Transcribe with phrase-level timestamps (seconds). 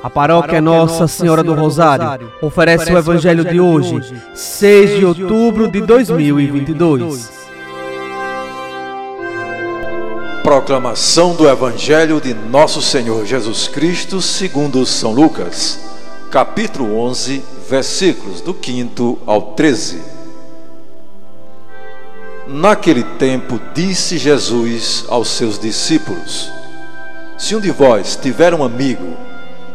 [0.00, 4.00] A paróquia Nossa Senhora do Rosário oferece o Evangelho de hoje,
[4.32, 7.48] 6 de outubro de 2022.
[10.44, 15.80] Proclamação do Evangelho de Nosso Senhor Jesus Cristo, segundo São Lucas,
[16.30, 20.00] capítulo 11, versículos do 5 ao 13.
[22.46, 26.52] Naquele tempo disse Jesus aos seus discípulos:
[27.36, 29.28] Se um de vós tiver um amigo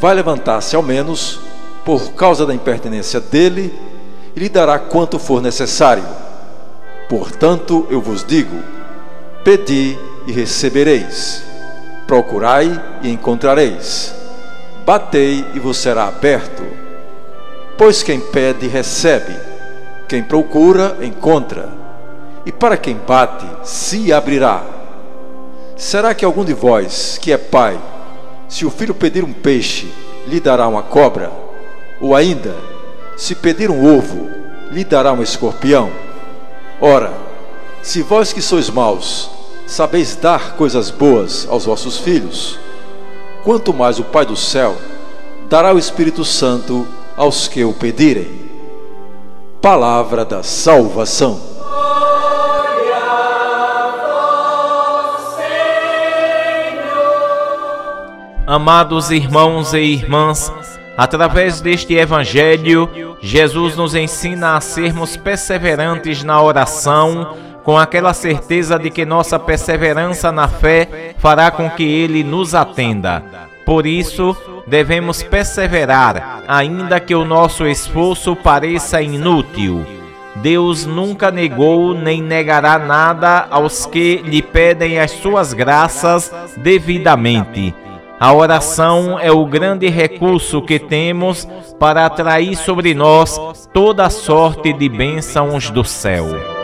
[0.00, 1.38] vai levantar-se ao menos
[1.84, 3.72] por causa da impertinência dele
[4.34, 6.04] e lhe dará quanto for necessário.
[7.08, 8.56] Portanto, eu vos digo:
[9.44, 11.42] pedi e recebereis,
[12.06, 14.14] procurai e encontrareis,
[14.86, 16.62] batei e vos será aberto.
[17.76, 19.34] Pois quem pede, recebe,
[20.08, 21.68] quem procura, encontra,
[22.44, 24.62] e para quem bate, se abrirá.
[25.76, 27.80] Será que algum de vós, que é pai,
[28.50, 29.90] se o filho pedir um peixe,
[30.26, 31.30] lhe dará uma cobra?
[32.00, 32.56] Ou ainda,
[33.16, 34.28] se pedir um ovo,
[34.72, 35.90] lhe dará um escorpião?
[36.80, 37.12] Ora,
[37.80, 39.30] se vós que sois maus,
[39.68, 42.58] sabeis dar coisas boas aos vossos filhos,
[43.44, 44.76] quanto mais o Pai do céu
[45.48, 48.50] dará o Espírito Santo aos que o pedirem.
[49.62, 51.49] Palavra da salvação.
[58.50, 60.52] Amados irmãos e irmãs,
[60.96, 68.90] através deste Evangelho, Jesus nos ensina a sermos perseverantes na oração, com aquela certeza de
[68.90, 73.22] que nossa perseverança na fé fará com que Ele nos atenda.
[73.64, 74.36] Por isso,
[74.66, 79.86] devemos perseverar, ainda que o nosso esforço pareça inútil.
[80.34, 87.72] Deus nunca negou nem negará nada aos que lhe pedem as suas graças devidamente.
[88.20, 91.48] A oração é o grande recurso que temos
[91.78, 93.40] para atrair sobre nós
[93.72, 96.59] toda sorte de bênçãos do céu.